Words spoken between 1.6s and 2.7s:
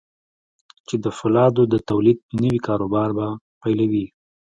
د توليد نوي